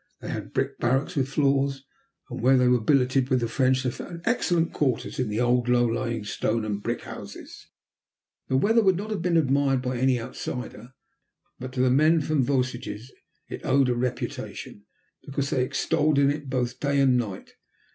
[0.19, 1.85] They had brick barracks, with floors,
[2.31, 5.69] and where they were billeted with the French they found excellent quarters in the old,
[5.69, 7.67] low lying stone and brick houses.
[8.47, 10.95] The weather would not have been admired by any outsider.
[11.59, 13.11] But to the men from the Vosges
[13.47, 14.85] it owed a reputation,
[15.23, 17.51] because they extolled it both day and night.